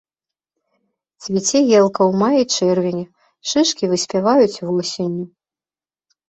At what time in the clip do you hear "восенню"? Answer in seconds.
4.73-5.25